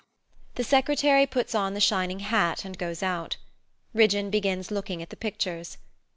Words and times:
The 0.55 0.63
Secretary 0.63 1.27
puts 1.27 1.53
on 1.53 1.75
the 1.75 1.79
shining 1.79 2.21
hat 2.21 2.65
and 2.65 2.75
goes 2.75 3.03
out. 3.03 3.37
Ridgeon 3.93 4.31
begins 4.31 4.71
looking 4.71 4.99
at 5.03 5.11
the 5.11 5.15
pictures. 5.15 5.77